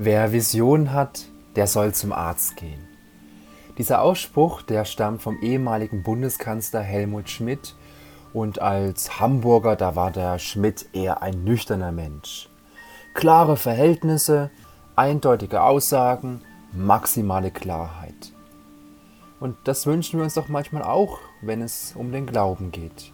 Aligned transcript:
Wer 0.00 0.30
Vision 0.30 0.92
hat, 0.92 1.26
der 1.56 1.66
soll 1.66 1.92
zum 1.92 2.12
Arzt 2.12 2.56
gehen. 2.56 2.86
Dieser 3.78 4.00
Ausspruch, 4.00 4.62
der 4.62 4.84
stammt 4.84 5.22
vom 5.22 5.40
ehemaligen 5.42 6.04
Bundeskanzler 6.04 6.82
Helmut 6.82 7.28
Schmidt 7.28 7.74
und 8.32 8.62
als 8.62 9.18
Hamburger, 9.18 9.74
da 9.74 9.96
war 9.96 10.12
der 10.12 10.38
Schmidt 10.38 10.86
eher 10.92 11.20
ein 11.20 11.42
nüchterner 11.42 11.90
Mensch. 11.90 12.48
Klare 13.12 13.56
Verhältnisse, 13.56 14.52
eindeutige 14.94 15.62
Aussagen, 15.62 16.42
maximale 16.72 17.50
Klarheit. 17.50 18.32
Und 19.40 19.56
das 19.64 19.84
wünschen 19.84 20.20
wir 20.20 20.24
uns 20.24 20.34
doch 20.34 20.46
manchmal 20.46 20.84
auch, 20.84 21.18
wenn 21.42 21.60
es 21.60 21.96
um 21.96 22.12
den 22.12 22.26
Glauben 22.26 22.70
geht. 22.70 23.12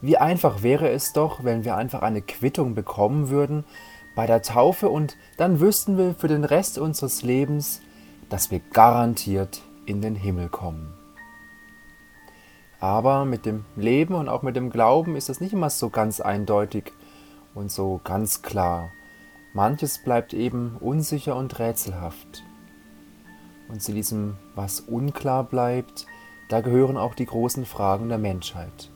Wie 0.00 0.16
einfach 0.16 0.62
wäre 0.62 0.88
es 0.88 1.12
doch, 1.12 1.44
wenn 1.44 1.66
wir 1.66 1.76
einfach 1.76 2.00
eine 2.00 2.22
Quittung 2.22 2.74
bekommen 2.74 3.28
würden 3.28 3.64
bei 4.18 4.26
der 4.26 4.42
Taufe 4.42 4.88
und 4.88 5.16
dann 5.36 5.60
wüssten 5.60 5.96
wir 5.96 6.12
für 6.12 6.26
den 6.26 6.42
Rest 6.42 6.76
unseres 6.76 7.22
Lebens, 7.22 7.82
dass 8.28 8.50
wir 8.50 8.58
garantiert 8.72 9.62
in 9.86 10.02
den 10.02 10.16
Himmel 10.16 10.48
kommen. 10.48 10.92
Aber 12.80 13.24
mit 13.24 13.46
dem 13.46 13.64
Leben 13.76 14.14
und 14.14 14.28
auch 14.28 14.42
mit 14.42 14.56
dem 14.56 14.70
Glauben 14.70 15.14
ist 15.14 15.28
das 15.28 15.40
nicht 15.40 15.52
immer 15.52 15.70
so 15.70 15.88
ganz 15.88 16.20
eindeutig 16.20 16.92
und 17.54 17.70
so 17.70 18.00
ganz 18.02 18.42
klar. 18.42 18.90
Manches 19.52 20.02
bleibt 20.02 20.34
eben 20.34 20.76
unsicher 20.80 21.36
und 21.36 21.56
rätselhaft. 21.60 22.42
Und 23.68 23.84
zu 23.84 23.92
diesem, 23.92 24.36
was 24.56 24.80
unklar 24.80 25.44
bleibt, 25.44 26.06
da 26.48 26.60
gehören 26.60 26.96
auch 26.96 27.14
die 27.14 27.26
großen 27.26 27.64
Fragen 27.64 28.08
der 28.08 28.18
Menschheit. 28.18 28.90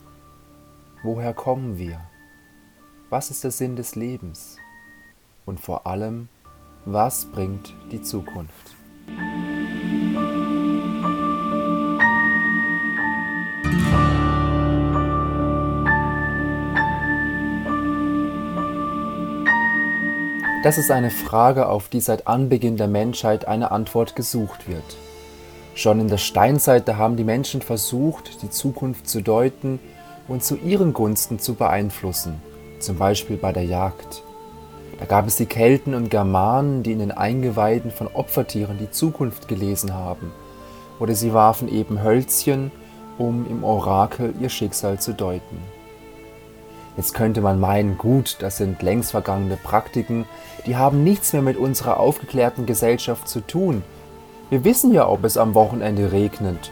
Woher 1.04 1.32
kommen 1.32 1.78
wir? 1.78 2.00
Was 3.08 3.30
ist 3.30 3.44
der 3.44 3.52
Sinn 3.52 3.76
des 3.76 3.94
Lebens? 3.94 4.56
Und 5.46 5.60
vor 5.60 5.86
allem, 5.86 6.28
was 6.84 7.26
bringt 7.26 7.74
die 7.90 8.02
Zukunft? 8.02 8.76
Das 20.62 20.78
ist 20.78 20.92
eine 20.92 21.10
Frage, 21.10 21.68
auf 21.68 21.88
die 21.88 22.00
seit 22.00 22.28
Anbeginn 22.28 22.76
der 22.76 22.86
Menschheit 22.86 23.48
eine 23.48 23.72
Antwort 23.72 24.14
gesucht 24.14 24.68
wird. 24.68 24.84
Schon 25.74 25.98
in 25.98 26.06
der 26.06 26.18
Steinzeit 26.18 26.88
haben 26.88 27.16
die 27.16 27.24
Menschen 27.24 27.62
versucht, 27.62 28.42
die 28.42 28.50
Zukunft 28.50 29.08
zu 29.08 29.22
deuten 29.22 29.80
und 30.28 30.44
zu 30.44 30.56
ihren 30.56 30.92
Gunsten 30.92 31.40
zu 31.40 31.54
beeinflussen, 31.54 32.40
zum 32.78 32.96
Beispiel 32.96 33.36
bei 33.36 33.52
der 33.52 33.64
Jagd. 33.64 34.22
Da 35.02 35.08
gab 35.08 35.26
es 35.26 35.34
die 35.34 35.46
Kelten 35.46 35.96
und 35.96 36.10
Germanen, 36.10 36.84
die 36.84 36.92
in 36.92 37.00
den 37.00 37.10
Eingeweiden 37.10 37.90
von 37.90 38.06
Opfertieren 38.06 38.78
die 38.78 38.92
Zukunft 38.92 39.48
gelesen 39.48 39.94
haben. 39.94 40.30
Oder 41.00 41.16
sie 41.16 41.34
warfen 41.34 41.66
eben 41.66 42.04
Hölzchen, 42.04 42.70
um 43.18 43.44
im 43.50 43.64
Orakel 43.64 44.32
ihr 44.40 44.48
Schicksal 44.48 45.00
zu 45.00 45.12
deuten. 45.12 45.58
Jetzt 46.96 47.14
könnte 47.14 47.40
man 47.40 47.58
meinen, 47.58 47.98
gut, 47.98 48.36
das 48.38 48.58
sind 48.58 48.80
längst 48.80 49.10
vergangene 49.10 49.56
Praktiken, 49.56 50.24
die 50.66 50.76
haben 50.76 51.02
nichts 51.02 51.32
mehr 51.32 51.42
mit 51.42 51.56
unserer 51.56 51.98
aufgeklärten 51.98 52.64
Gesellschaft 52.64 53.26
zu 53.26 53.40
tun. 53.40 53.82
Wir 54.50 54.62
wissen 54.62 54.94
ja, 54.94 55.08
ob 55.08 55.24
es 55.24 55.36
am 55.36 55.54
Wochenende 55.54 56.12
regnet 56.12 56.70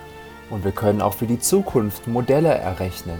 und 0.51 0.62
wir 0.62 0.70
können 0.70 1.03
auch 1.03 1.14
für 1.14 1.27
die 1.27 1.41
Zukunft 1.41 2.06
Modelle 2.06 2.55
errechnen. 2.55 3.19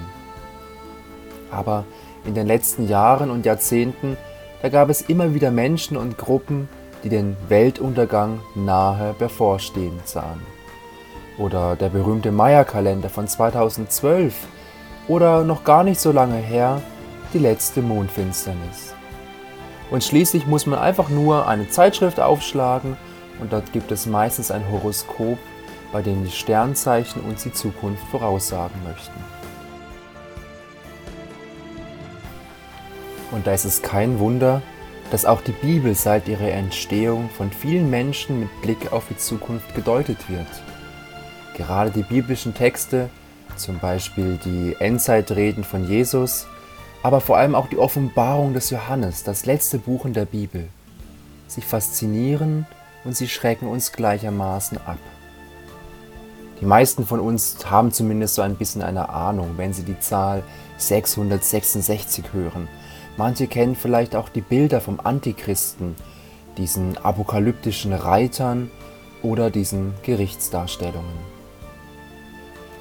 Aber 1.51 1.85
in 2.25 2.35
den 2.35 2.47
letzten 2.47 2.87
Jahren 2.87 3.33
und 3.33 3.45
Jahrzehnten 3.45 4.17
da 4.63 4.69
gab 4.69 4.91
es 4.91 5.03
immer 5.03 5.35
wieder 5.35 5.51
Menschen 5.51 5.97
und 5.97 6.19
Gruppen, 6.19 6.69
die 7.03 7.09
den 7.09 7.37
Weltuntergang 7.49 8.41
nahe 8.55 9.15
bevorstehen 9.19 9.99
sahen. 10.05 10.41
Oder 11.39 11.77
der 11.77 11.89
berühmte 11.89 12.33
Maya-Kalender 12.33 13.09
von 13.09 13.27
2012 13.27 14.35
oder 15.09 15.43
noch 15.45 15.65
gar 15.65 15.83
nicht 15.83 16.01
so 16.01 16.13
lange 16.13 16.37
her 16.37 16.83
die 17.33 17.39
letzte 17.39 17.81
Mondfinsternis. 17.81 18.95
Und 19.91 20.05
schließlich 20.05 20.47
muss 20.47 20.67
man 20.67 20.79
einfach 20.79 21.09
nur 21.09 21.49
eine 21.49 21.69
Zeitschrift 21.69 22.21
aufschlagen 22.21 22.97
und 23.41 23.53
dort 23.53 23.73
gibt 23.73 23.91
es 23.91 24.07
meistens 24.07 24.51
ein 24.51 24.71
Horoskop, 24.71 25.39
bei 25.93 26.03
dem 26.03 26.25
die 26.25 26.31
Sternzeichen 26.31 27.23
uns 27.23 27.43
die 27.43 27.53
Zukunft 27.53 28.05
voraussagen 28.11 28.77
möchten. 28.85 29.40
Und 33.31 33.47
da 33.47 33.53
ist 33.53 33.65
es 33.65 33.83
kein 33.83 34.19
Wunder, 34.19 34.63
dass 35.11 35.25
auch 35.25 35.41
die 35.41 35.53
Bibel 35.53 35.95
seit 35.95 36.29
ihrer 36.29 36.51
Entstehung 36.51 37.31
von 37.31 37.51
vielen 37.51 37.91
Menschen 37.91 38.41
mit 38.41 38.63
Blick 38.63 38.93
auf 38.93 39.07
die 39.09 39.17
Zukunft 39.17 39.75
gedeutet 39.75 40.19
wird. 40.29 40.47
Gerade 41.57 41.91
die 41.91 42.03
biblischen 42.03 42.55
Texte, 42.55 43.11
zum 43.57 43.79
Beispiel 43.79 44.39
die 44.45 44.77
Endzeitreden 44.79 45.65
von 45.65 45.85
Jesus, 45.85 46.47
aber 47.03 47.21
vor 47.21 47.39
allem 47.39 47.55
auch 47.55 47.69
die 47.69 47.79
Offenbarung 47.79 48.55
des 48.55 48.71
Johannes, 48.71 49.25
das 49.25 49.47
letzte 49.47 49.79
Buch 49.79 50.05
in 50.05 50.13
der 50.13 50.27
Bibel. 50.27 50.69
Sie 51.49 51.63
faszinieren 51.63 52.67
und 53.05 53.17
sie 53.17 53.29
schrecken 53.29 53.67
uns 53.67 53.93
gleichermaßen 53.93 54.79
ab. 54.79 54.99
Die 56.61 56.67
meisten 56.67 57.07
von 57.07 57.21
uns 57.21 57.57
haben 57.69 57.91
zumindest 57.91 58.35
so 58.35 58.43
ein 58.43 58.57
bisschen 58.57 58.83
eine 58.83 59.09
Ahnung, 59.09 59.55
wenn 59.57 59.73
sie 59.73 59.83
die 59.83 59.99
Zahl 59.99 60.43
666 60.77 62.33
hören 62.33 62.69
Manche 63.17 63.47
kennen 63.47 63.75
vielleicht 63.75 64.17
auch 64.17 64.29
die 64.29 64.41
Bilder 64.41 64.81
vom 64.81 65.01
Antichristen, 65.03 65.95
diesen 66.57 66.97
apokalyptischen 66.99 67.93
Reitern 67.93 68.71
oder 69.23 69.51
diesen 69.51 69.95
Gerichtsdarstellungen. 70.03 71.31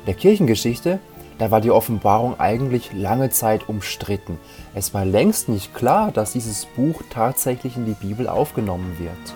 In 0.02 0.06
der 0.06 0.14
Kirchengeschichte, 0.14 1.00
da 1.38 1.52
war 1.52 1.62
die 1.62 1.72
Offenbarung 1.72 2.40
eigentlich 2.40 2.92
lange 2.94 3.30
Zeit 3.30 3.70
umstritten. 3.70 4.38
Es 4.74 4.94
war 4.94 5.06
längst 5.06 5.50
nicht 5.50 5.74
klar, 5.74 6.12
dass 6.12 6.34
dieses 6.34 6.66
Buch 6.66 7.02
tatsächlich 7.10 7.78
in 7.78 7.86
die 7.86 7.94
Bibel 7.94 8.28
aufgenommen 8.28 8.98
wird. 9.00 9.36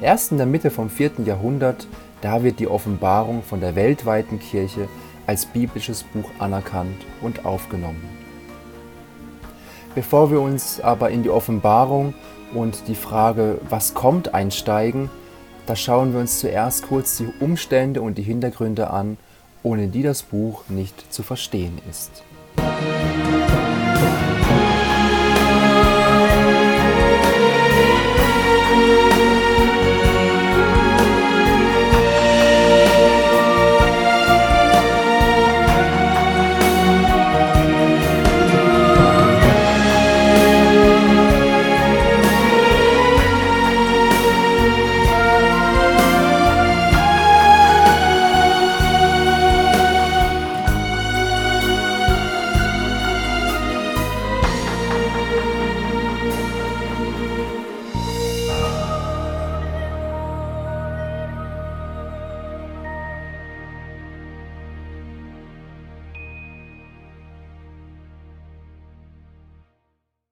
Erst 0.00 0.32
in 0.32 0.38
der 0.38 0.46
Mitte 0.46 0.70
vom 0.70 0.90
4. 0.90 1.12
Jahrhundert, 1.24 1.86
da 2.22 2.42
wird 2.42 2.58
die 2.58 2.66
Offenbarung 2.66 3.42
von 3.42 3.60
der 3.60 3.76
weltweiten 3.76 4.40
Kirche 4.40 4.88
als 5.26 5.46
biblisches 5.46 6.02
Buch 6.02 6.28
anerkannt 6.38 7.06
und 7.20 7.44
aufgenommen. 7.44 8.21
Bevor 9.94 10.30
wir 10.30 10.40
uns 10.40 10.80
aber 10.80 11.10
in 11.10 11.22
die 11.22 11.28
Offenbarung 11.28 12.14
und 12.54 12.88
die 12.88 12.94
Frage, 12.94 13.58
was 13.68 13.92
kommt, 13.92 14.32
einsteigen, 14.32 15.10
da 15.66 15.76
schauen 15.76 16.12
wir 16.14 16.20
uns 16.20 16.40
zuerst 16.40 16.88
kurz 16.88 17.18
die 17.18 17.28
Umstände 17.40 18.00
und 18.00 18.16
die 18.16 18.22
Hintergründe 18.22 18.90
an, 18.90 19.18
ohne 19.62 19.88
die 19.88 20.02
das 20.02 20.22
Buch 20.22 20.64
nicht 20.68 21.12
zu 21.12 21.22
verstehen 21.22 21.78
ist. 21.88 22.24
Musik 22.56 24.31